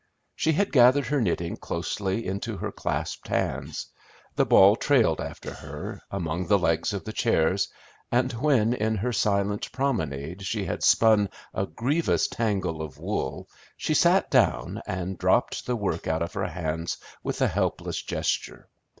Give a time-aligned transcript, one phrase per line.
[0.35, 3.85] She had gathered her knitting closely into her clasped hands;
[4.35, 7.69] the ball trailed after her, among the legs of the chairs,
[8.11, 13.93] and when in her silent promenade she had spun a grievous tangle of wool she
[13.93, 18.69] sat down, and dropped the work out of her hands with a helpless gesture.